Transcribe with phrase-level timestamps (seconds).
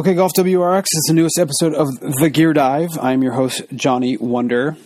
[0.00, 2.88] Okay, Golf WRX is the newest episode of The Gear Dive.
[2.98, 4.78] I'm your host, Johnny Wunder.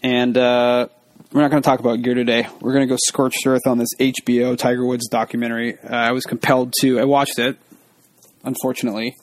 [0.00, 0.86] And uh,
[1.32, 2.46] we're not going to talk about gear today.
[2.60, 5.76] We're going to go scorched earth on this HBO Tiger Woods documentary.
[5.80, 7.58] Uh, I was compelled to, I watched it,
[8.44, 9.16] unfortunately.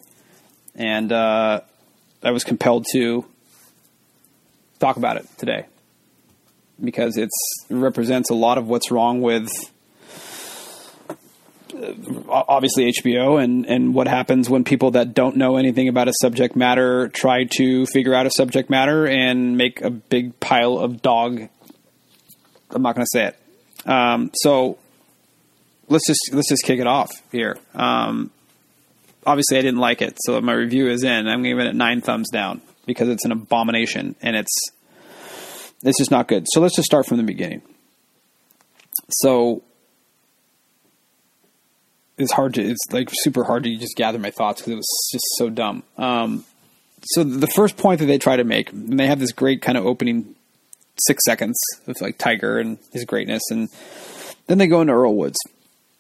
[0.75, 1.61] And uh,
[2.21, 3.23] I was compelled to
[4.79, 5.66] talk about it today
[6.84, 7.29] because it
[7.70, 9.47] represents a lot of what's wrong with
[12.30, 16.55] obviously HBO and and what happens when people that don't know anything about a subject
[16.55, 21.48] matter try to figure out a subject matter and make a big pile of dog.
[22.72, 23.90] I'm not going to say it.
[23.90, 24.77] Um, so
[25.88, 27.58] let's just let's just kick it off here.
[27.73, 28.32] Um,
[29.26, 31.27] obviously, I didn't like it, so my review is in.
[31.27, 34.55] I'm giving it nine thumbs down because it's an abomination and it's
[35.84, 36.46] it's just not good.
[36.49, 37.62] So let's just start from the beginning.
[39.12, 39.63] So
[42.18, 45.10] it's hard to it's like super hard to just gather my thoughts because it was
[45.12, 45.84] just so dumb.
[45.98, 46.46] Um,
[47.04, 49.77] so the first point that they try to make, and they have this great kind
[49.77, 50.35] of opening
[51.07, 51.55] six seconds
[51.88, 53.70] of like Tiger and his greatness, and
[54.48, 55.38] then they go into Earl Woods,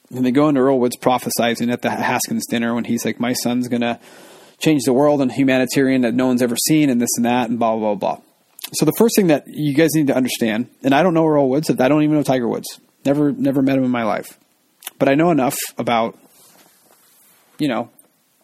[0.09, 3.33] and they go into Earl Woods prophesizing at the Haskins dinner when he's like, "My
[3.33, 3.99] son's gonna
[4.57, 7.59] change the world and humanitarian that no one's ever seen, and this and that, and
[7.59, 8.21] blah blah blah." Blah.
[8.73, 11.49] So the first thing that you guys need to understand, and I don't know Earl
[11.49, 14.39] Woods, I don't even know Tiger Woods, never never met him in my life
[14.99, 16.17] but I know enough about,
[17.59, 17.89] you know,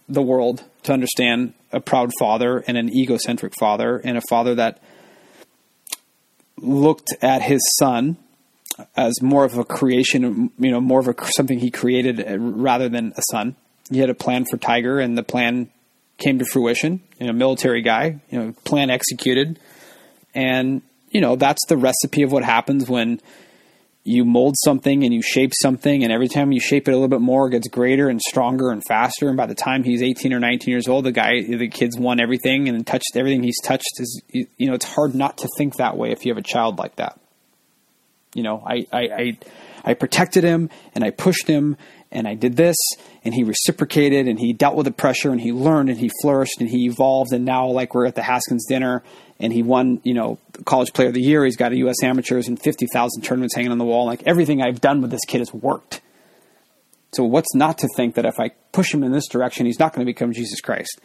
[0.07, 4.81] the world to understand a proud father and an egocentric father and a father that
[6.57, 8.17] looked at his son
[8.95, 13.13] as more of a creation, you know, more of a something he created rather than
[13.15, 13.55] a son.
[13.89, 15.69] He had a plan for Tiger, and the plan
[16.17, 17.01] came to fruition.
[17.19, 19.59] You know, military guy, you know, plan executed,
[20.33, 23.21] and you know that's the recipe of what happens when
[24.03, 27.07] you mold something and you shape something, and every time you shape it a little
[27.07, 29.27] bit more, it gets greater and stronger and faster.
[29.27, 32.19] And by the time he's 18 or 19 years old, the guy, the kid's won
[32.19, 33.99] everything and touched everything he's touched.
[33.99, 36.79] Is you know, it's hard not to think that way if you have a child
[36.79, 37.19] like that.
[38.33, 39.37] You know, I, I, I,
[39.83, 41.75] I protected him and I pushed him
[42.11, 42.77] and I did this
[43.23, 46.59] and he reciprocated and he dealt with the pressure and he learned and he flourished
[46.59, 49.03] and he evolved and now like we're at the Haskins dinner
[49.41, 51.43] and he won, you know, college player of the year.
[51.43, 52.03] He's got a U.S.
[52.03, 54.05] amateurs and 50,000 tournaments hanging on the wall.
[54.05, 56.01] Like everything I've done with this kid has worked.
[57.13, 59.93] So what's not to think that if I push him in this direction, he's not
[59.93, 61.01] going to become Jesus Christ?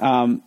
[0.00, 0.42] Um,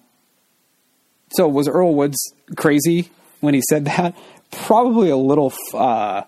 [1.32, 2.18] so was Earl Woods
[2.58, 4.18] crazy when he said that?
[4.52, 6.24] Probably a little, uh,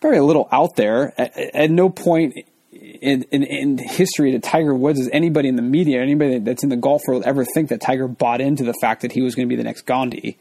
[0.00, 1.12] very a little out there.
[1.20, 2.34] At, at no point
[2.72, 6.70] in, in, in, history to Tiger Woods does anybody in the media, anybody that's in
[6.70, 9.46] the golf world ever think that Tiger bought into the fact that he was going
[9.46, 10.38] to be the next Gandhi.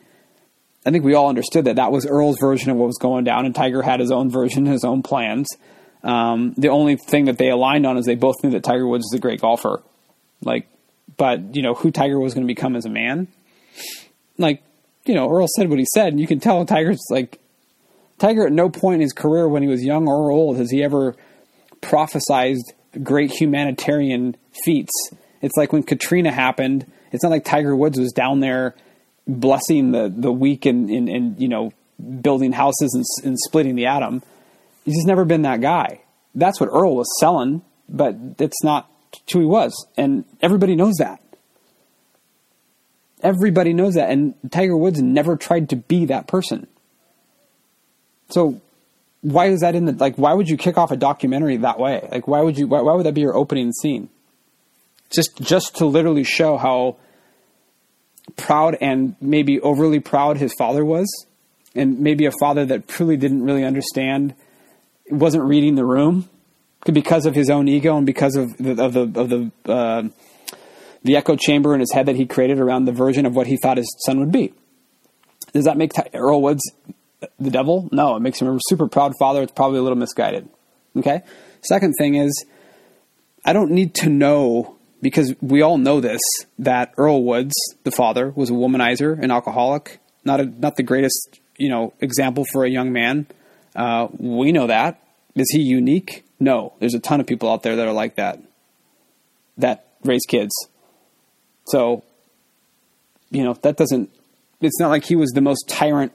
[0.86, 3.46] I think we all understood that that was Earl's version of what was going down,
[3.46, 5.48] and Tiger had his own version, his own plans.
[6.04, 9.06] Um, the only thing that they aligned on is they both knew that Tiger Woods
[9.06, 9.84] is a great golfer.
[10.44, 10.68] Like,
[11.18, 13.28] but you know who Tiger was going to become as a man.
[14.38, 14.64] Like,
[15.06, 17.40] you know, Earl said what he said, and you can tell Tiger's like
[18.18, 20.84] Tiger at no point in his career when he was young or old has he
[20.84, 21.16] ever
[21.82, 24.92] prophesized great humanitarian feats.
[25.42, 28.76] It's like when Katrina happened, it's not like Tiger Woods was down there
[29.28, 31.74] blessing the, the weak and, and, and you know,
[32.22, 34.24] building houses and, and splitting the atom.
[34.86, 36.02] He's just never been that guy.
[36.34, 38.90] That's what Earl was selling, but it's not
[39.32, 39.88] who he was.
[39.98, 41.22] And everybody knows that.
[43.22, 44.10] Everybody knows that.
[44.10, 46.68] And Tiger Woods never tried to be that person.
[48.30, 48.62] So
[49.22, 52.08] why is that in the like why would you kick off a documentary that way
[52.12, 54.10] like why would you why, why would that be your opening scene
[55.10, 56.98] just just to literally show how
[58.36, 61.08] proud and maybe overly proud his father was
[61.76, 64.34] and maybe a father that truly didn't really understand
[65.10, 66.30] wasn't reading the room
[66.86, 70.04] because of his own ego and because of the of the of the uh,
[71.04, 73.58] the echo chamber in his head that he created around the version of what he
[73.58, 74.54] thought his son would be.
[75.54, 76.62] Does that make Earl Woods
[77.40, 77.90] the devil?
[77.92, 79.42] No, it makes him a super proud father.
[79.42, 80.50] It's probably a little misguided.
[80.96, 81.22] Okay?
[81.62, 82.46] Second thing is,
[83.46, 86.22] I don't need to know, because we all know this,
[86.60, 87.54] that Earl Woods,
[87.84, 92.44] the father, was a womanizer, an alcoholic, not, a, not the greatest you know example
[92.52, 93.28] for a young man.
[93.76, 95.02] Uh, we know that.
[95.36, 96.26] Is he unique?
[96.40, 96.74] No.
[96.80, 98.42] There's a ton of people out there that are like that,
[99.58, 100.52] that raise kids.
[101.68, 102.04] So,
[103.30, 104.10] you know, that doesn't,
[104.60, 106.12] it's not like he was the most tyrant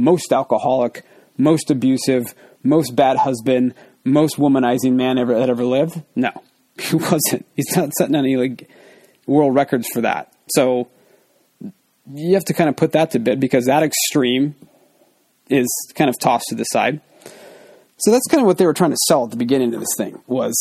[0.00, 1.04] most alcoholic,
[1.36, 3.74] most abusive, most bad husband,
[4.04, 6.02] most womanizing man ever that ever lived?
[6.16, 6.30] No,
[6.78, 7.46] he wasn't.
[7.56, 8.68] He's not setting any like
[9.26, 10.32] world records for that.
[10.48, 10.88] So
[12.12, 14.54] you have to kind of put that to bed because that extreme
[15.48, 17.00] is kind of tossed to the side.
[17.98, 19.94] So that's kind of what they were trying to sell at the beginning of this
[19.96, 20.54] thing was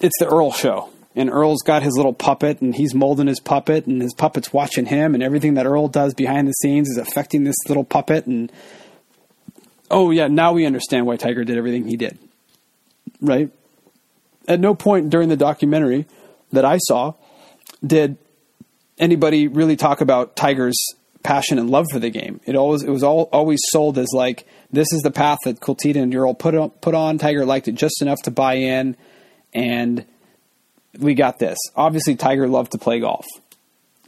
[0.00, 0.90] it's the Earl show.
[1.16, 4.86] And Earl's got his little puppet and he's molding his puppet and his puppet's watching
[4.86, 8.50] him and everything that Earl does behind the scenes is affecting this little puppet and
[9.90, 12.18] oh yeah, now we understand why Tiger did everything he did.
[13.20, 13.50] Right?
[14.48, 16.06] At no point during the documentary
[16.50, 17.14] that I saw
[17.84, 18.18] did
[18.98, 20.78] anybody really talk about Tiger's
[21.22, 22.40] passion and love for the game.
[22.44, 26.00] It always it was all always sold as like this is the path that Kultida
[26.00, 27.18] and Earl put on, put on.
[27.18, 28.96] Tiger liked it just enough to buy in,
[29.52, 30.04] and
[30.98, 31.58] we got this.
[31.76, 33.26] Obviously, Tiger loved to play golf.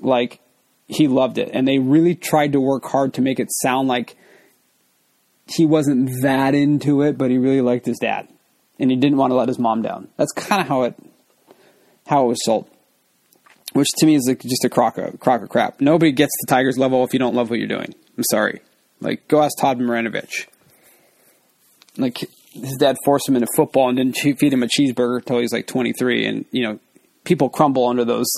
[0.01, 0.41] Like,
[0.87, 1.51] he loved it.
[1.53, 4.17] And they really tried to work hard to make it sound like
[5.47, 8.29] he wasn't that into it, but he really liked his dad.
[8.79, 10.09] And he didn't want to let his mom down.
[10.17, 10.95] That's kind of how it
[12.07, 12.69] how it was sold.
[13.73, 15.81] Which to me is like just a crock of, crock of crap.
[15.81, 17.95] Nobody gets to Tiger's level if you don't love what you're doing.
[18.17, 18.61] I'm sorry.
[19.01, 20.47] Like, go ask Todd Marinovich.
[21.99, 22.29] Like,
[22.61, 25.53] his dad forced him into football and didn't feed him a cheeseburger until he was
[25.53, 26.27] like 23.
[26.27, 26.79] And you know,
[27.25, 28.31] people crumble under those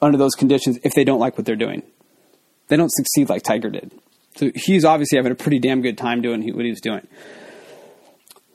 [0.00, 1.82] under those conditions if they don't like what they're doing.
[2.68, 3.92] They don't succeed like Tiger did.
[4.36, 7.06] So he's obviously having a pretty damn good time doing what he was doing.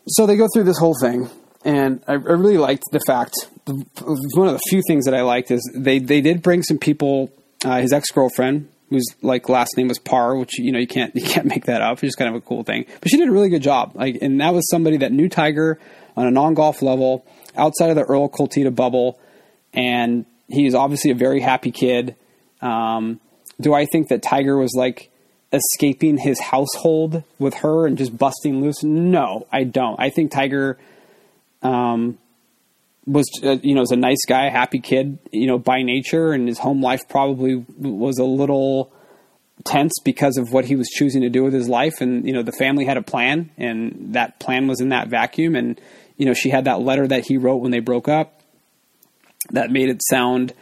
[0.07, 1.30] So they go through this whole thing,
[1.63, 3.35] and I, really liked the fact.
[3.65, 7.31] One of the few things that I liked is they they did bring some people.
[7.63, 11.15] Uh, his ex girlfriend whose like last name was Parr, which you know you can't
[11.15, 11.94] you can't make that up.
[11.94, 12.86] It's just kind of a cool thing.
[13.00, 13.91] But she did a really good job.
[13.95, 15.80] Like, and that was somebody that knew Tiger
[16.15, 17.25] on a non golf level,
[17.56, 19.19] outside of the Earl Kultida bubble,
[19.74, 22.15] and he's obviously a very happy kid.
[22.62, 23.19] Um,
[23.62, 25.12] do I think that Tiger was like
[25.51, 28.83] escaping his household with her and just busting loose?
[28.83, 30.00] No, I don't.
[30.00, 30.77] I think Tiger.
[31.62, 32.18] Um,
[33.09, 36.47] was uh, you know was a nice guy, happy kid, you know by nature, and
[36.47, 38.94] his home life probably was a little
[39.65, 42.44] tense because of what he was choosing to do with his life, and you know
[42.44, 45.81] the family had a plan, and that plan was in that vacuum, and
[46.17, 48.44] you know she had that letter that he wrote when they broke up
[49.51, 50.53] that made it sound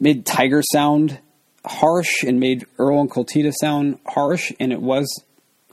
[0.00, 1.18] made Tiger sound
[1.64, 5.06] harsh and made Earl and Kultida sound harsh, and it was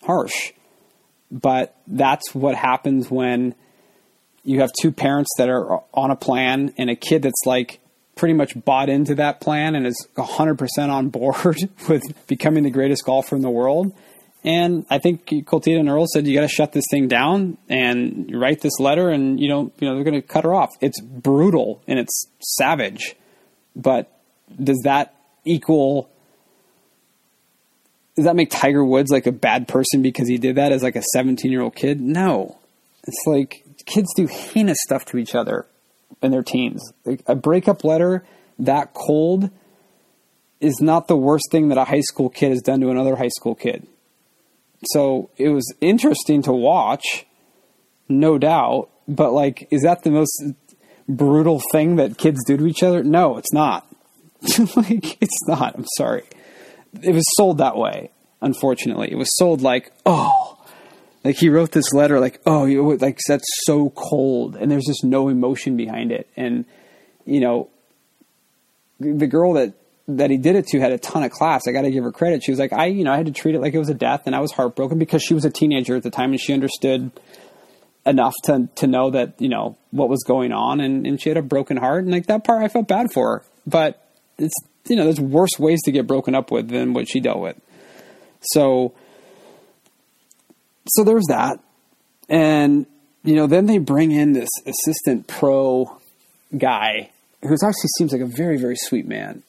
[0.04, 0.52] harsh,
[1.32, 3.56] but that's what happens when
[4.44, 7.80] you have two parents that are on a plan and a kid that's like
[8.16, 11.58] pretty much bought into that plan and is 100% on board
[11.90, 13.94] with becoming the greatest golfer in the world.
[14.44, 18.32] And I think Kultida and Earl said you got to shut this thing down and
[18.34, 20.70] write this letter, and you know, you know they're going to cut her off.
[20.82, 22.26] It's brutal and it's
[22.58, 23.16] savage,
[23.76, 24.12] but
[24.62, 25.14] does that
[25.46, 26.10] equal?
[28.16, 30.96] Does that make Tiger Woods like a bad person because he did that as like
[30.96, 32.02] a 17 year old kid?
[32.02, 32.58] No,
[33.04, 35.66] it's like kids do heinous stuff to each other
[36.22, 36.82] in their teens.
[37.06, 38.26] Like a breakup letter
[38.60, 39.50] that cold
[40.60, 43.30] is not the worst thing that a high school kid has done to another high
[43.30, 43.88] school kid.
[44.86, 47.26] So it was interesting to watch,
[48.08, 50.44] no doubt, but like, is that the most
[51.08, 53.04] brutal thing that kids do to each other?
[53.04, 53.88] No, it's not.
[54.76, 55.76] like, it's not.
[55.76, 56.24] I'm sorry.
[57.02, 58.12] It was sold that way,
[58.42, 59.12] unfortunately.
[59.12, 60.51] It was sold like, oh,
[61.24, 65.04] like he wrote this letter, like, oh, you like that's so cold, and there's just
[65.04, 66.28] no emotion behind it.
[66.36, 66.66] And
[67.26, 67.70] you know,
[69.00, 69.74] the girl that
[70.08, 71.68] that he did it to had a ton of class.
[71.68, 72.44] I got to give her credit.
[72.44, 73.94] She was like, I, you know, I had to treat it like it was a
[73.94, 76.54] death, and I was heartbroken because she was a teenager at the time, and she
[76.54, 77.12] understood
[78.04, 81.38] enough to to know that you know what was going on, and and she had
[81.38, 83.46] a broken heart, and like that part, I felt bad for her.
[83.68, 84.56] But it's
[84.88, 87.58] you know, there's worse ways to get broken up with than what she dealt with.
[88.42, 88.94] So
[90.88, 91.60] so there's that.
[92.30, 92.86] And,
[93.24, 95.98] you know, then they bring in this assistant pro
[96.58, 97.12] guy
[97.42, 99.44] who actually seems like a very, very sweet man.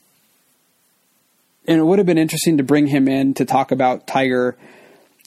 [1.66, 4.56] And it would have been interesting to bring him in to talk about Tiger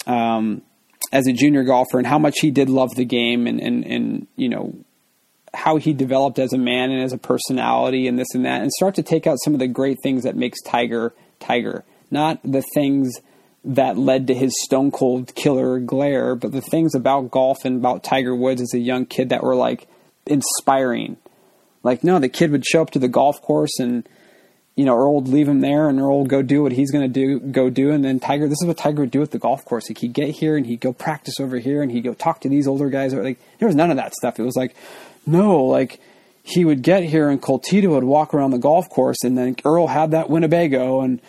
[0.05, 0.61] um,
[1.13, 4.27] as a junior golfer and how much he did love the game and, and, and,
[4.35, 4.75] you know,
[5.53, 8.71] how he developed as a man and as a personality and this and that and
[8.73, 11.85] start to take out some of the great things that makes Tiger Tiger.
[12.11, 13.13] Not the things–
[13.65, 18.03] that led to his stone cold killer glare, but the things about golf and about
[18.03, 19.87] Tiger Woods as a young kid that were like
[20.27, 21.17] inspiring.
[21.81, 24.07] Like, no, the kid would show up to the golf course and,
[24.75, 27.03] you know, Earl would leave him there and Earl would go do what he's going
[27.03, 27.91] to do, go do.
[27.91, 29.89] And then Tiger, this is what Tiger would do at the golf course.
[29.89, 32.49] Like, he'd get here and he'd go practice over here and he'd go talk to
[32.49, 33.13] these older guys.
[33.13, 34.39] Like, there was none of that stuff.
[34.39, 34.75] It was like,
[35.25, 35.99] no, like,
[36.43, 39.87] he would get here and Kultida would walk around the golf course and then Earl
[39.87, 41.19] had that Winnebago and,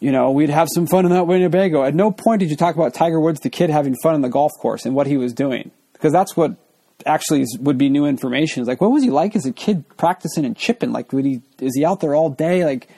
[0.00, 1.84] you know, we'd have some fun in that Winnebago.
[1.84, 4.28] At no point did you talk about Tiger Woods, the kid, having fun on the
[4.28, 6.56] golf course and what he was doing, because that's what
[7.04, 8.60] actually is, would be new information.
[8.60, 10.92] It's like, what was he like as a kid practicing and chipping?
[10.92, 12.64] Like, would he is he out there all day?
[12.64, 12.88] Like,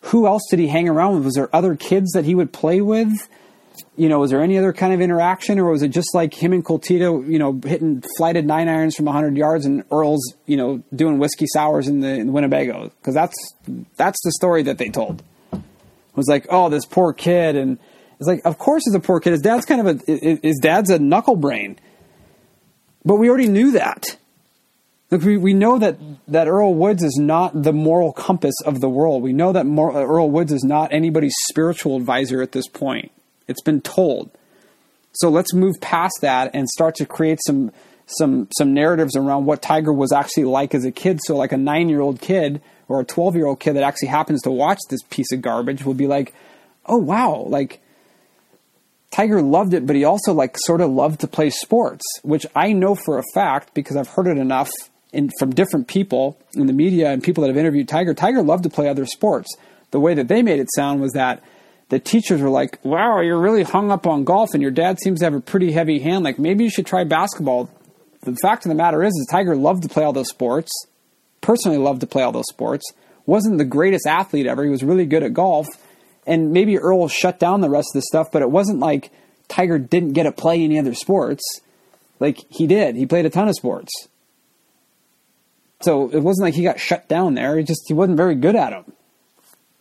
[0.00, 1.24] who else did he hang around with?
[1.24, 3.12] Was there other kids that he would play with?
[3.96, 6.52] you know, was there any other kind of interaction, or was it just like him
[6.52, 10.82] and Kultida, you know, hitting flighted nine irons from 100 yards, and Earl's, you know,
[10.94, 12.90] doing whiskey sours in the, in the Winnebago?
[13.00, 13.34] Because that's
[13.96, 15.22] that's the story that they told.
[16.14, 17.78] Was like, oh, this poor kid, and
[18.20, 19.32] it's like, of course, he's a poor kid.
[19.32, 21.78] His dad's kind of a his dad's a knuckle brain,
[23.04, 24.16] but we already knew that.
[25.10, 28.88] Look, we, we know that, that Earl Woods is not the moral compass of the
[28.88, 29.22] world.
[29.22, 33.12] We know that Earl Woods is not anybody's spiritual advisor at this point.
[33.46, 34.30] It's been told.
[35.12, 37.70] So let's move past that and start to create some
[38.06, 41.20] some some narratives around what Tiger was actually like as a kid.
[41.24, 44.08] So like a nine year old kid or a twelve year old kid that actually
[44.08, 46.34] happens to watch this piece of garbage will be like,
[46.86, 47.80] oh wow, like
[49.10, 52.72] Tiger loved it, but he also like sort of loved to play sports, which I
[52.72, 54.70] know for a fact because I've heard it enough
[55.12, 58.12] in, from different people in the media and people that have interviewed Tiger.
[58.12, 59.54] Tiger loved to play other sports.
[59.92, 61.44] The way that they made it sound was that
[61.90, 65.20] the teachers were like, wow, you're really hung up on golf and your dad seems
[65.20, 66.24] to have a pretty heavy hand.
[66.24, 67.70] Like maybe you should try basketball.
[68.24, 70.72] The fact of the matter is, is Tiger loved to play all those sports.
[71.40, 72.92] Personally loved to play all those sports.
[73.26, 74.64] Wasn't the greatest athlete ever.
[74.64, 75.66] He was really good at golf.
[76.26, 79.10] And maybe Earl shut down the rest of the stuff, but it wasn't like
[79.48, 81.42] Tiger didn't get to play any other sports.
[82.18, 82.96] Like he did.
[82.96, 83.92] He played a ton of sports.
[85.82, 87.58] So it wasn't like he got shut down there.
[87.58, 88.92] He just he wasn't very good at them.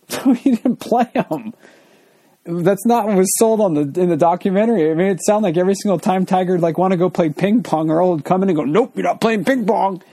[0.09, 1.53] So he didn't play them
[2.45, 4.91] that's not what was sold on the in the documentary.
[4.91, 7.63] I mean, it sounded like every single time Tiger like want to go play ping
[7.63, 10.03] pong, Earl would come in and go, "Nope, you're not playing ping pong."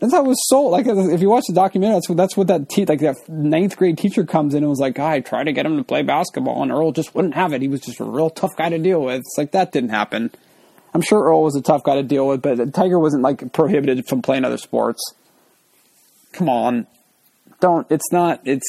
[0.00, 0.72] That's how it was sold.
[0.72, 3.76] Like if you watch the documentary, that's what that's what that te- like that ninth
[3.76, 6.62] grade teacher comes in and was like, "I tried to get him to play basketball,
[6.62, 7.62] and Earl just wouldn't have it.
[7.62, 10.30] He was just a real tough guy to deal with." It's like that didn't happen.
[10.92, 14.06] I'm sure Earl was a tough guy to deal with, but Tiger wasn't like prohibited
[14.06, 15.00] from playing other sports.
[16.32, 16.86] Come on,
[17.60, 17.86] don't.
[17.90, 18.40] It's not.
[18.44, 18.66] It's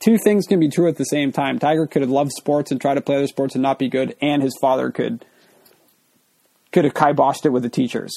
[0.00, 1.58] two things can be true at the same time.
[1.58, 4.16] Tiger could have loved sports and tried to play other sports and not be good,
[4.20, 5.24] and his father could
[6.72, 8.12] could have kiboshed it with the teachers.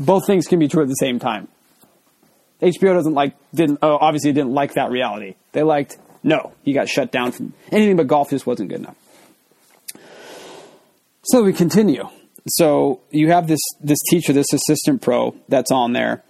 [0.00, 1.48] Both things can be true at the same time.
[2.62, 5.34] HBO doesn't like didn't oh, obviously didn't like that reality.
[5.52, 8.96] They liked no, he got shut down from anything but golf just wasn't good enough.
[11.24, 12.08] So we continue.
[12.48, 16.24] So you have this this teacher, this assistant pro that's on there,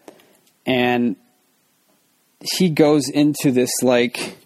[0.67, 1.17] and
[2.41, 4.39] he goes into this like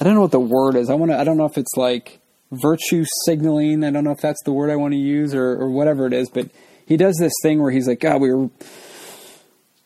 [0.00, 0.90] I don't know what the word is.
[0.90, 1.18] I want to.
[1.18, 3.84] I don't know if it's like virtue signaling.
[3.84, 6.12] I don't know if that's the word I want to use or, or whatever it
[6.12, 6.28] is.
[6.28, 6.50] But
[6.86, 8.50] he does this thing where he's like, "God, we were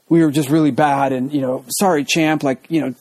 [0.09, 2.43] we were just really bad, and you know, sorry, champ.
[2.43, 2.95] Like, you know,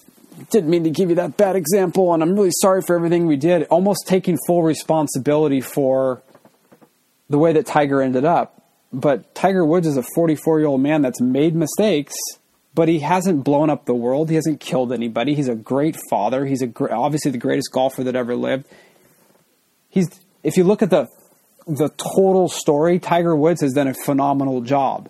[0.52, 3.38] didn't mean to give you that bad example, and I'm really sorry for everything we
[3.38, 6.22] did." Almost taking full responsibility for
[7.30, 8.70] the way that Tiger ended up.
[8.92, 12.16] But Tiger Woods is a 44 year old man that's made mistakes
[12.78, 14.30] but he hasn't blown up the world.
[14.30, 15.34] He hasn't killed anybody.
[15.34, 16.46] He's a great father.
[16.46, 18.68] He's a gr- obviously the greatest golfer that ever lived.
[19.90, 20.08] He's
[20.44, 21.08] if you look at the
[21.66, 25.10] the total story, Tiger Woods has done a phenomenal job.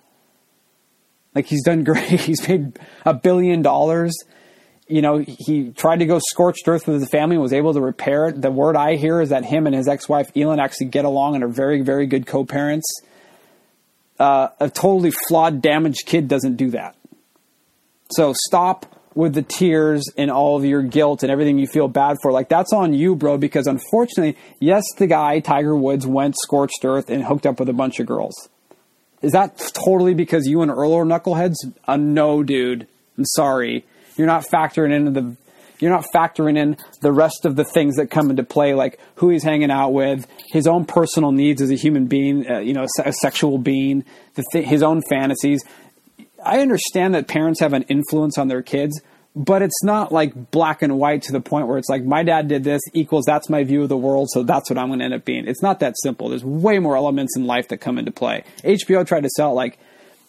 [1.36, 2.22] Like he's done great.
[2.22, 4.16] He's made a billion dollars.
[4.88, 7.82] You know, he tried to go scorched earth with his family and was able to
[7.82, 8.42] repair it.
[8.42, 11.44] The word I hear is that him and his ex-wife Elin actually get along and
[11.44, 12.88] are very, very good co-parents.
[14.18, 16.96] Uh, a totally flawed, damaged kid doesn't do that.
[18.10, 18.86] So stop
[19.16, 22.32] with the tears and all of your guilt and everything you feel bad for.
[22.32, 27.10] Like that's on you, bro, because unfortunately, yes, the guy, Tiger Woods, went scorched earth
[27.10, 28.50] and hooked up with a bunch of girls.
[29.22, 31.56] Is that totally because you and Earl are knuckleheads?
[31.88, 32.88] Uh, no, dude.
[33.18, 33.84] I'm sorry.
[34.16, 35.36] You're not factoring into the
[35.80, 39.30] you're not factoring in the rest of the things that come into play, like who
[39.30, 42.88] he's hanging out with, his own personal needs as a human being, uh, you know,
[43.06, 44.04] a, sexual being,
[44.52, 45.64] th- his own fantasies.
[46.44, 49.02] I understand that parents have an influence on their kids,
[49.36, 52.48] but it's not like black and white to the point where it's like my dad
[52.48, 55.06] did this equals that's my view of the world, so that's what I'm going to
[55.06, 55.48] end up being.
[55.48, 56.30] It's not that simple.
[56.30, 58.44] There's way more elements in life that come into play.
[58.64, 59.78] HBO tried to sell like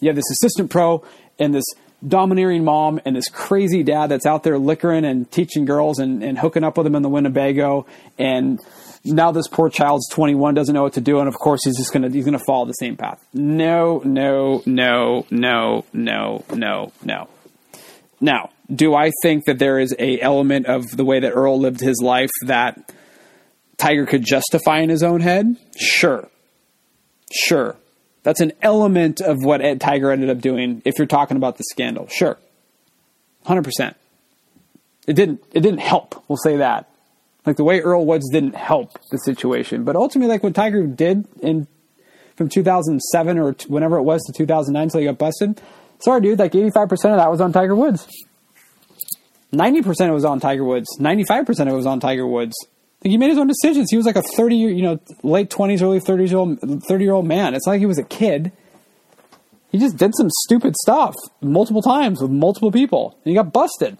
[0.00, 1.04] you have this assistant pro
[1.38, 1.64] and this
[2.06, 6.38] domineering mom and this crazy dad that's out there liquoring and teaching girls and, and
[6.38, 7.86] hooking up with them in the Winnebago
[8.18, 8.60] and
[9.04, 11.92] now this poor child's 21 doesn't know what to do and of course he's just
[11.92, 13.24] gonna he's gonna follow the same path.
[13.32, 17.28] No no no no no no no.
[18.20, 21.80] Now do i think that there is a element of the way that earl lived
[21.80, 22.92] his life that
[23.78, 25.56] tiger could justify in his own head?
[25.76, 26.28] Sure.
[27.32, 27.76] Sure.
[28.24, 31.64] That's an element of what Ed tiger ended up doing if you're talking about the
[31.70, 32.08] scandal.
[32.08, 32.38] Sure.
[33.46, 33.94] 100%
[35.08, 36.88] it didn't it didn't help we'll say that
[37.46, 41.26] like the way Earl Woods didn't help the situation, but ultimately, like what Tiger did
[41.40, 41.66] in
[42.36, 45.60] from 2007 or t- whenever it was to 2009 until he got busted.
[45.98, 46.38] Sorry, dude.
[46.38, 48.06] Like 85% of that was on Tiger Woods.
[49.52, 50.86] 90% of it was on Tiger Woods.
[51.00, 52.54] 95% of it was on Tiger Woods.
[53.02, 53.88] Like he made his own decisions.
[53.90, 57.04] He was like a thirty year, you know, late twenties, early thirties year old thirty
[57.04, 57.54] year old man.
[57.54, 58.50] It's not like he was a kid.
[59.70, 63.98] He just did some stupid stuff multiple times with multiple people, and he got busted.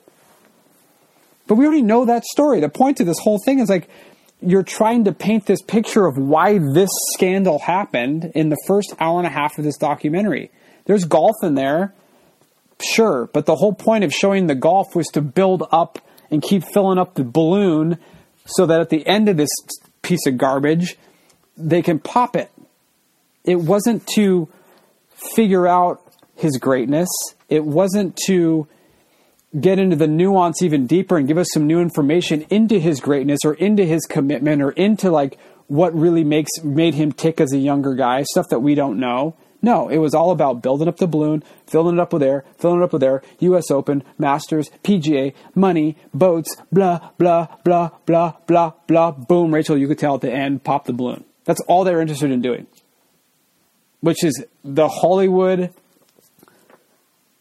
[1.49, 2.61] But we already know that story.
[2.61, 3.89] The point of this whole thing is like
[4.41, 9.19] you're trying to paint this picture of why this scandal happened in the first hour
[9.19, 10.51] and a half of this documentary.
[10.85, 11.95] There's golf in there,
[12.81, 15.99] sure, but the whole point of showing the golf was to build up
[16.31, 17.99] and keep filling up the balloon
[18.47, 19.51] so that at the end of this
[20.03, 20.97] piece of garbage,
[21.57, 22.51] they can pop it.
[23.45, 24.49] It wasn't to
[25.35, 26.03] figure out
[26.37, 27.09] his greatness,
[27.49, 28.69] it wasn't to
[29.59, 33.41] get into the nuance even deeper and give us some new information into his greatness
[33.45, 35.39] or into his commitment or into like
[35.69, 39.37] what really makes made him tick as a younger guy, stuff that we don't know.
[39.61, 42.81] No, it was all about building up the balloon, filling it up with air, filling
[42.81, 48.73] it up with air, US Open, Masters, PGA, money, boats, blah, blah, blah, blah, blah,
[48.87, 51.25] blah, boom, Rachel, you could tell at the end, pop the balloon.
[51.45, 52.67] That's all they're interested in doing.
[54.01, 55.75] Which is the Hollywood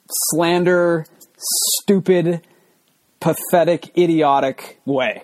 [0.10, 1.06] slander,
[1.38, 2.42] stupid,
[3.20, 5.24] pathetic, idiotic way.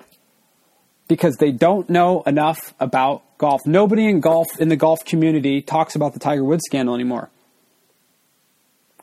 [1.08, 3.66] Because they don't know enough about golf.
[3.66, 7.30] Nobody in golf in the golf community talks about the Tiger Woods scandal anymore.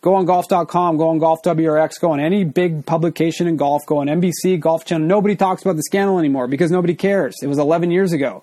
[0.02, 3.98] Go on golf.com, go on golf WRX, go on any big publication in golf, go
[3.98, 5.06] on NBC, Golf Channel.
[5.06, 7.34] Nobody talks about the scandal anymore because nobody cares.
[7.42, 8.42] It was 11 years ago.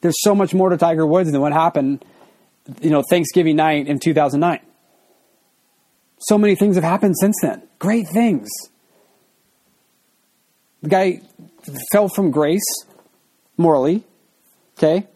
[0.00, 2.02] There's so much more to Tiger Woods than what happened,
[2.80, 4.60] you know, Thanksgiving night in 2009.
[6.22, 7.62] So many things have happened since then.
[7.78, 8.48] Great things.
[10.82, 11.20] The guy
[11.90, 12.62] fell from grace
[13.56, 14.04] morally,
[14.78, 15.06] okay?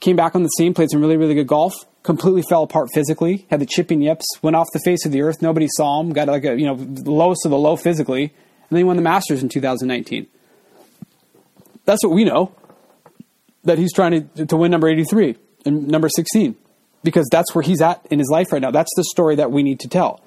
[0.00, 3.46] Came back on the scene, played some really, really good golf, completely fell apart physically,
[3.50, 6.28] had the chipping yips, went off the face of the earth, nobody saw him, got
[6.28, 9.42] like a, you know, lowest of the low physically, and then he won the Masters
[9.42, 10.26] in 2019.
[11.84, 12.54] That's what we know.
[13.64, 16.56] That he's trying to, to win number 83 and number 16
[17.06, 18.72] because that's where he's at in his life right now.
[18.72, 20.20] That's the story that we need to tell.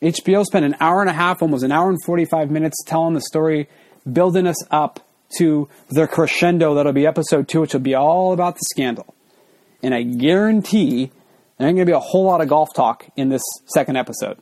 [0.00, 3.20] HBO spent an hour and a half, almost an hour and 45 minutes telling the
[3.20, 3.68] story,
[4.10, 8.54] building us up to the crescendo that'll be episode two, which will be all about
[8.54, 9.14] the scandal.
[9.82, 11.12] And I guarantee
[11.58, 14.38] there ain't going to be a whole lot of golf talk in this second episode.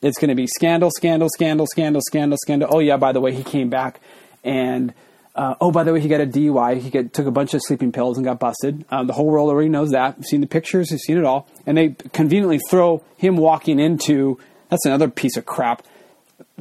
[0.00, 2.68] It's going to be scandal, scandal, scandal, scandal, scandal, scandal.
[2.72, 4.00] Oh, yeah, by the way, he came back
[4.42, 4.94] and.
[5.36, 6.80] Uh, oh, by the way, he got a DUI.
[6.80, 8.86] He took a bunch of sleeping pills and got busted.
[8.90, 10.16] Um, the whole world already knows that.
[10.16, 11.46] We've seen the pictures, we've seen it all.
[11.66, 14.38] And they conveniently throw him walking into
[14.70, 15.84] that's another piece of crap.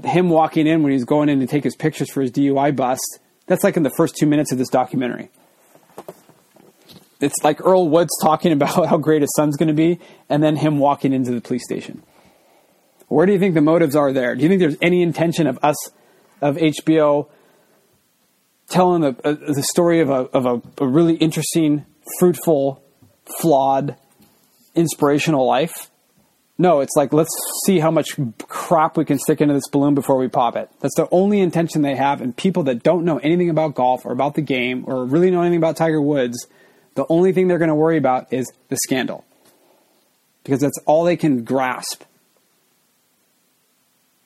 [0.04, 3.20] Him walking in when he's going in to take his pictures for his DUI bust.
[3.48, 5.30] That's like in the first two minutes of this documentary.
[7.22, 10.58] It's like Earl Woods talking about how great his son's going to be, and then
[10.58, 12.04] him walking into the police station.
[13.08, 14.36] Where do you think the motives are there?
[14.36, 15.76] Do you think there's any intention of us,
[16.42, 17.28] of HBO,
[18.70, 21.86] telling the, uh, the story of, a, of a, a really interesting,
[22.20, 22.84] fruitful,
[23.40, 23.96] flawed,
[24.76, 25.90] inspirational life?
[26.58, 27.30] No, it's like let's
[27.66, 30.70] see how much crap we can stick into this balloon before we pop it.
[30.80, 32.22] That's the only intention they have.
[32.22, 35.42] And people that don't know anything about golf or about the game or really know
[35.42, 36.48] anything about Tiger Woods,
[36.96, 39.26] the only thing they're going to worry about is the scandal.
[40.44, 42.04] Because that's all they can grasp.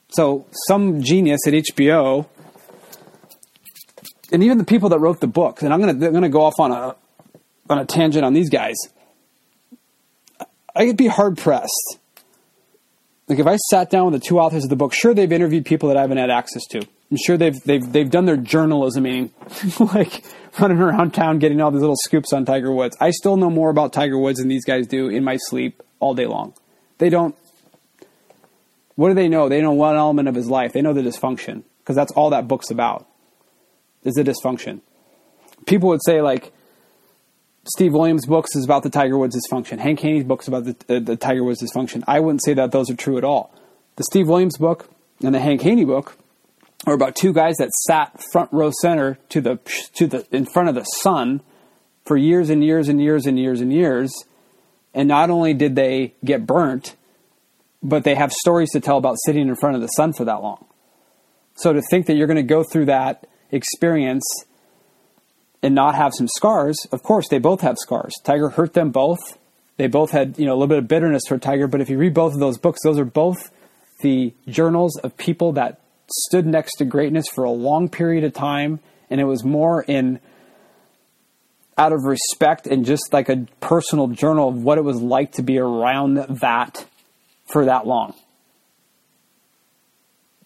[0.09, 2.27] So some genius at HBO,
[4.31, 6.59] and even the people that wrote the book, and I'm to, I'm to go off
[6.59, 6.95] on a,
[7.69, 8.75] on a tangent on these guys.
[10.75, 11.99] I could be hard pressed
[13.29, 15.63] like if I sat down with the two authors of the book, sure they've interviewed
[15.63, 16.79] people that I haven't had access to.
[16.79, 19.31] I'm sure they've they've they've done their journalism, meaning
[19.79, 20.23] like
[20.59, 22.97] running around town getting all these little scoops on Tiger Woods.
[22.99, 26.15] I still know more about Tiger Woods than these guys do in my sleep all
[26.15, 26.55] day long.
[26.97, 27.35] They don't.
[28.95, 29.47] What do they know?
[29.47, 30.73] They know one element of his life.
[30.73, 33.07] They know the dysfunction because that's all that book's about.
[34.03, 34.81] Is a dysfunction.
[35.65, 36.53] People would say like,
[37.65, 39.77] Steve Williams' books is about the Tiger Woods dysfunction.
[39.77, 42.03] Hank Haney's books about the, uh, the Tiger Woods dysfunction.
[42.07, 43.53] I wouldn't say that those are true at all.
[43.97, 44.89] The Steve Williams book
[45.21, 46.17] and the Hank Haney book
[46.87, 49.59] are about two guys that sat front row center to the
[49.95, 51.41] to the in front of the sun
[52.05, 54.11] for years and years and years and years and years.
[54.93, 56.95] And not only did they get burnt,
[57.83, 60.41] but they have stories to tell about sitting in front of the sun for that
[60.41, 60.65] long.
[61.55, 64.23] So to think that you're going to go through that experience
[65.61, 68.13] and not have some scars, of course, they both have scars.
[68.23, 69.37] Tiger hurt them both.
[69.77, 71.97] They both had, you know, a little bit of bitterness toward Tiger, but if you
[71.97, 73.51] read both of those books, those are both
[74.01, 75.81] the journals of people that
[76.27, 80.19] stood next to greatness for a long period of time, and it was more in
[81.77, 85.41] out of respect and just like a personal journal of what it was like to
[85.41, 86.85] be around that
[87.45, 88.13] for that long.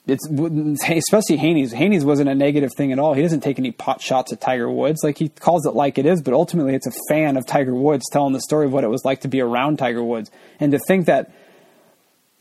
[0.05, 1.71] It's especially Haney's.
[1.71, 3.13] Haney's wasn't a negative thing at all.
[3.13, 5.01] He doesn't take any pot shots at Tiger Woods.
[5.01, 8.03] Like he calls it like it is, but ultimately it's a fan of Tiger Woods
[8.11, 10.29] telling the story of what it was like to be around Tiger Woods.
[10.59, 11.31] And to think that,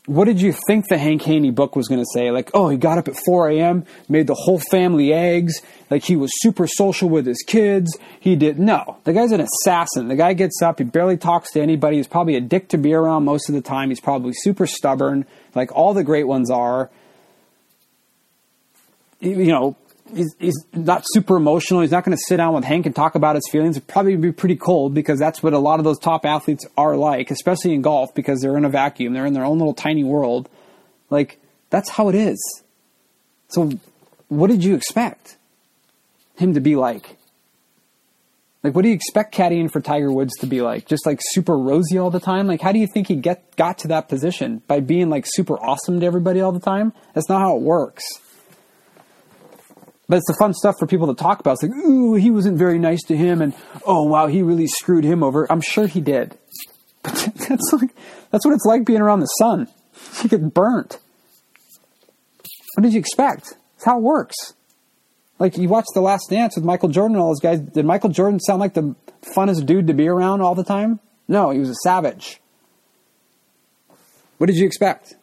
[0.06, 2.32] what did you think the Hank Haney book was going to say?
[2.32, 5.54] Like, oh, he got up at 4 a.m., made the whole family eggs.
[5.88, 7.96] Like he was super social with his kids.
[8.18, 8.64] He didn't.
[8.64, 8.96] no.
[9.04, 10.08] The guy's an assassin.
[10.08, 10.80] The guy gets up.
[10.80, 11.98] He barely talks to anybody.
[11.98, 13.90] He's probably a dick to be around most of the time.
[13.90, 16.90] He's probably super stubborn, like all the great ones are
[19.22, 19.76] you know,
[20.14, 21.80] he's, he's not super emotional.
[21.80, 23.76] He's not going to sit down with Hank and talk about his feelings.
[23.76, 26.96] It'd probably be pretty cold because that's what a lot of those top athletes are
[26.96, 29.12] like, especially in golf because they're in a vacuum.
[29.12, 30.48] They're in their own little tiny world.
[31.10, 32.62] Like, that's how it is.
[33.48, 33.70] So,
[34.28, 35.36] what did you expect
[36.36, 37.16] him to be like?
[38.62, 40.86] Like, what do you expect caddying for Tiger Woods to be like?
[40.86, 42.46] Just like super rosy all the time?
[42.46, 45.58] Like, how do you think he get got to that position by being like super
[45.60, 46.92] awesome to everybody all the time?
[47.12, 48.04] That's not how it works.
[50.12, 51.52] But it's the fun stuff for people to talk about.
[51.52, 53.54] It's like, ooh, he wasn't very nice to him, and
[53.86, 55.50] oh wow, he really screwed him over.
[55.50, 56.36] I'm sure he did.
[57.02, 57.14] But
[57.48, 57.94] that's like
[58.30, 59.68] that's what it's like being around the sun.
[60.22, 60.98] You get burnt.
[62.74, 63.54] What did you expect?
[63.76, 64.36] It's how it works.
[65.38, 67.60] Like you watch The Last Dance with Michael Jordan and all those guys.
[67.60, 68.94] Did Michael Jordan sound like the
[69.34, 71.00] funnest dude to be around all the time?
[71.26, 72.38] No, he was a savage.
[74.36, 75.14] What did you expect?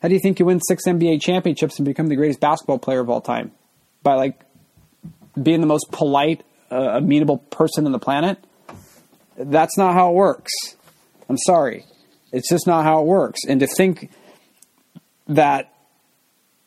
[0.00, 3.00] How do you think you win six NBA championships and become the greatest basketball player
[3.00, 3.52] of all time?
[4.02, 4.40] By like
[5.40, 8.38] being the most polite, uh, amenable person on the planet.
[9.36, 10.52] That's not how it works.
[11.28, 11.84] I'm sorry.
[12.32, 13.40] It's just not how it works.
[13.48, 14.10] And to think
[15.28, 15.72] that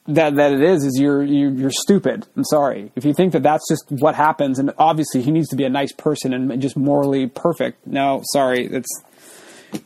[0.08, 2.26] that that it is is you're, you're you're stupid.
[2.36, 2.91] I'm sorry.
[2.96, 5.70] If you think that that's just what happens, and obviously he needs to be a
[5.70, 7.86] nice person and just morally perfect.
[7.86, 8.65] No, sorry.
[8.65, 8.89] It's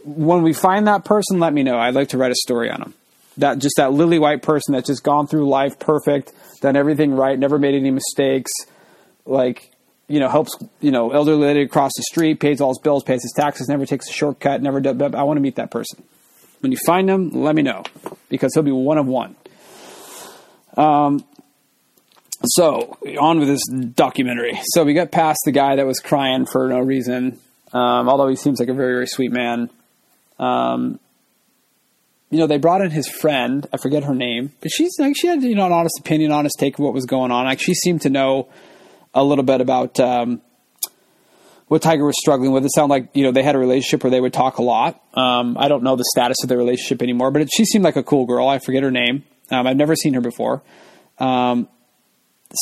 [0.04, 1.78] when we find that person, let me know.
[1.78, 2.94] I'd like to write a story on him.
[3.38, 6.32] That just that lily white person that's just gone through life perfect,
[6.66, 8.52] done everything right, never made any mistakes,
[9.26, 9.72] like
[10.08, 13.22] you know helps you know elderly lady across the street, pays all his bills, pays
[13.22, 14.82] his taxes, never takes a shortcut, never.
[14.82, 16.04] Does, I want to meet that person.
[16.62, 17.84] When you find him, let me know
[18.30, 19.36] because he'll be one of one.
[20.76, 21.24] Um,
[22.44, 23.62] so on with this
[23.94, 24.60] documentary.
[24.74, 27.40] So we got past the guy that was crying for no reason,
[27.74, 29.70] um, although he seems like a very very sweet man.
[30.40, 31.00] Um,
[32.36, 33.66] you know, they brought in his friend.
[33.72, 36.56] I forget her name, but she's like she had you know an honest opinion, honest
[36.60, 37.46] take of what was going on.
[37.46, 38.50] Like she seemed to know
[39.14, 40.42] a little bit about um,
[41.70, 42.66] what Tiger was struggling with.
[42.66, 45.02] It sounded like you know they had a relationship where they would talk a lot.
[45.14, 47.96] Um, I don't know the status of their relationship anymore, but it, she seemed like
[47.96, 48.50] a cool girl.
[48.50, 49.24] I forget her name.
[49.50, 50.62] Um, I've never seen her before.
[51.18, 51.70] Um,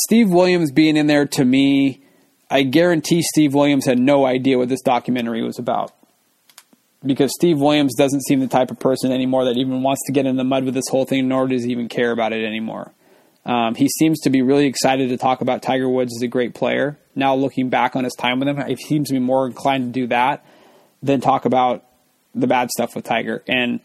[0.05, 2.03] Steve Williams being in there to me,
[2.47, 5.93] I guarantee Steve Williams had no idea what this documentary was about
[7.05, 10.25] because Steve Williams doesn't seem the type of person anymore that even wants to get
[10.25, 12.93] in the mud with this whole thing, nor does he even care about it anymore.
[13.45, 16.53] Um, he seems to be really excited to talk about Tiger Woods as a great
[16.53, 16.97] player.
[17.13, 19.99] Now, looking back on his time with him, he seems to be more inclined to
[19.99, 20.45] do that
[21.01, 21.83] than talk about
[22.33, 23.43] the bad stuff with Tiger.
[23.47, 23.81] And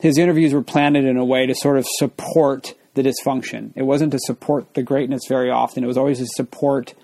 [0.00, 3.72] his interviews were planted in a way to sort of support the dysfunction.
[3.76, 6.94] It wasn't to support the greatness very often, it was always to support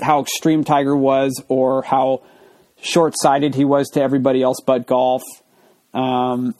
[0.00, 2.22] how extreme Tiger was or how
[2.82, 5.22] short sighted he was to everybody else but golf.
[5.92, 6.54] Um,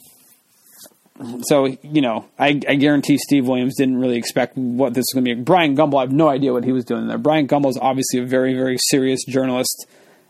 [1.42, 5.24] so you know, I, I, guarantee Steve Williams didn't really expect what this was going
[5.26, 5.42] to be.
[5.42, 7.18] Bryant Gumbel, I have no idea what he was doing there.
[7.18, 9.86] Bryant Gumbel is obviously a very, very serious journalist,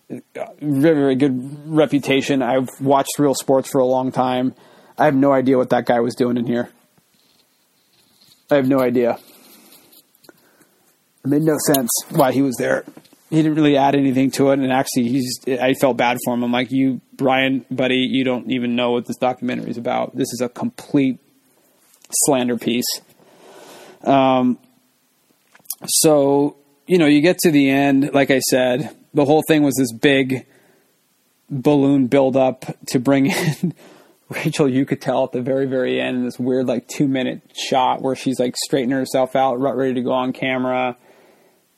[0.09, 2.42] very, very good reputation.
[2.42, 4.55] I've watched real sports for a long time.
[4.98, 6.68] I have no idea what that guy was doing in here.
[8.50, 9.18] I have no idea.
[11.24, 12.85] It made no sense why he was there
[13.31, 14.59] he didn't really add anything to it.
[14.59, 16.43] And actually, he's I felt bad for him.
[16.43, 20.16] I'm like, you, Brian, buddy, you don't even know what this documentary is about.
[20.16, 21.21] This is a complete
[22.11, 23.01] slander piece.
[24.03, 24.59] Um,
[25.87, 28.12] so you know, you get to the end.
[28.12, 30.45] Like I said, the whole thing was this big
[31.49, 33.75] balloon build up to bring in
[34.29, 36.27] Rachel Uchitel at the very, very end.
[36.27, 40.11] This weird, like two minute shot where she's like straightening herself out, ready to go
[40.11, 40.97] on camera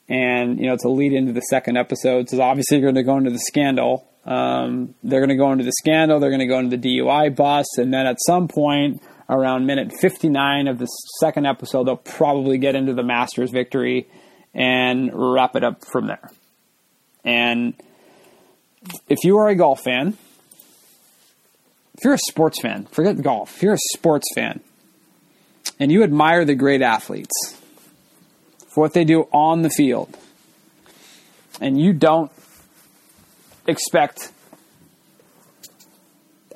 [0.09, 2.29] and you know to lead into the second episode.
[2.29, 4.09] So obviously you're going to go into the scandal.
[4.25, 6.21] Um, they're going to go into the scandal.
[6.21, 9.93] They're going to go into the DUI bus, and then at some point around minute
[10.01, 10.87] 59 of the
[11.21, 14.07] second episode, they'll probably get into the Masters victory
[14.55, 16.31] and wrap it up from there.
[17.25, 17.75] And
[19.09, 20.19] if you are a golf fan,
[21.95, 23.57] if you're a sports fan, forget golf.
[23.57, 24.61] If you're a sports fan
[25.79, 27.61] and you admire the great athletes
[28.73, 30.17] for what they do on the field.
[31.61, 32.31] And you don't
[33.67, 34.33] expect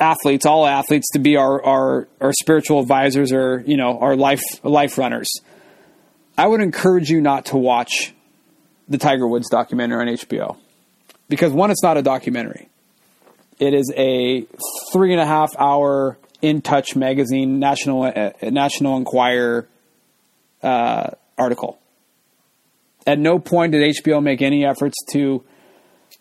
[0.01, 4.43] athletes, all athletes, to be our, our, our spiritual advisors or, you know, our life,
[4.63, 5.29] life runners.
[6.39, 8.13] I would encourage you not to watch
[8.89, 10.57] the Tiger Woods documentary on HBO
[11.29, 12.69] because one, it's not a documentary.
[13.59, 14.47] It is a
[14.93, 19.67] three and a half hour In Touch magazine, National uh, National Enquirer
[20.63, 21.79] uh, article.
[23.07, 25.45] At no point did HBO make any efforts to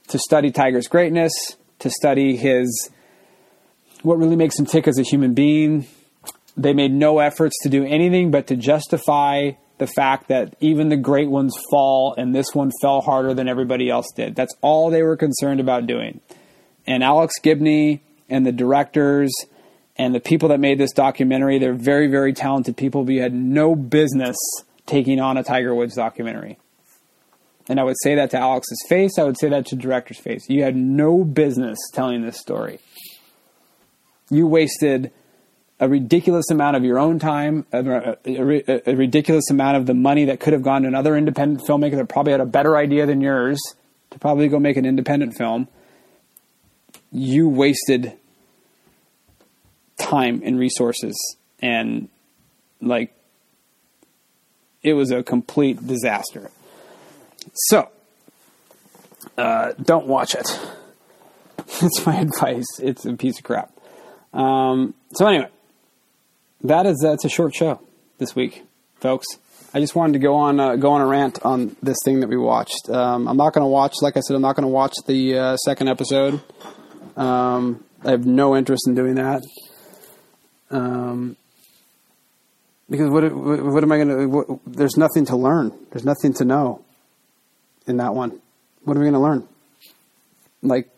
[0.09, 1.31] to study Tiger's greatness,
[1.79, 2.89] to study his
[4.03, 5.87] what really makes him tick as a human being.
[6.55, 10.95] They made no efforts to do anything but to justify the fact that even the
[10.95, 14.35] great ones fall and this one fell harder than everybody else did.
[14.35, 16.21] That's all they were concerned about doing.
[16.87, 19.33] And Alex Gibney and the directors
[19.97, 23.33] and the people that made this documentary, they're very, very talented people, but you had
[23.33, 24.37] no business
[24.85, 26.57] taking on a Tiger Woods documentary.
[27.67, 29.17] And I would say that to Alex's face.
[29.17, 30.47] I would say that to director's face.
[30.49, 32.79] You had no business telling this story.
[34.29, 35.11] You wasted
[35.79, 40.25] a ridiculous amount of your own time, a, a, a, ridiculous amount of the money
[40.25, 43.19] that could have gone to another independent filmmaker that probably had a better idea than
[43.19, 43.59] yours
[44.11, 45.67] to probably go make an independent film.
[47.11, 48.13] You wasted
[49.97, 51.15] time and resources
[51.61, 52.09] and
[52.81, 53.13] like
[54.83, 56.51] it was a complete disaster.
[57.55, 57.89] So,
[59.37, 60.59] uh, don't watch it.
[61.81, 62.65] That's my advice.
[62.79, 63.71] It's a piece of crap.
[64.33, 65.49] Um, so anyway,
[66.63, 67.81] that is that's a short show
[68.17, 68.63] this week,
[68.95, 69.25] folks.
[69.73, 72.29] I just wanted to go on uh, go on a rant on this thing that
[72.29, 72.89] we watched.
[72.89, 75.37] Um, I'm not going to watch, like I said, I'm not going to watch the
[75.37, 76.41] uh, second episode.
[77.17, 79.41] Um, I have no interest in doing that.
[80.69, 81.37] Um,
[82.89, 84.61] because what what, what am I going to?
[84.67, 85.71] There's nothing to learn.
[85.91, 86.84] There's nothing to know
[87.87, 88.41] in that one.
[88.83, 89.47] What are we going to learn?
[90.61, 90.89] Like,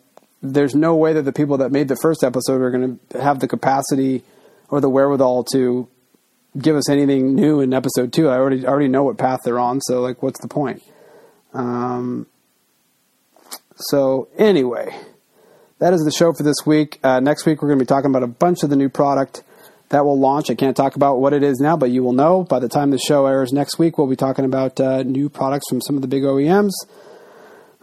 [0.42, 3.40] there's no way that the people that made the first episode are going to have
[3.40, 4.22] the capacity
[4.68, 5.88] or the wherewithal to
[6.56, 8.28] give us anything new in episode two.
[8.28, 10.82] I already already know what path they're on, so like, what's the point?
[11.54, 12.26] Um,
[13.76, 14.94] so anyway,
[15.78, 16.98] that is the show for this week.
[17.02, 19.42] Uh, next week we're going to be talking about a bunch of the new product
[19.90, 20.50] that will launch.
[20.50, 22.90] I can't talk about what it is now, but you will know by the time
[22.90, 23.98] the show airs next week.
[23.98, 26.72] We'll be talking about uh, new products from some of the big OEMs.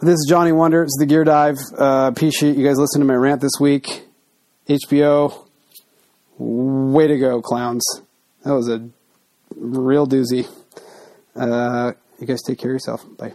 [0.00, 0.82] This is Johnny Wunder.
[0.82, 1.56] It's the Gear Dive.
[1.76, 4.04] Uh, appreciate you guys listening to my rant this week.
[4.68, 5.46] HBO,
[6.38, 7.84] way to go, clowns.
[8.44, 8.88] That was a
[9.56, 10.48] real doozy.
[11.34, 13.04] Uh, you guys take care of yourself.
[13.16, 13.32] Bye.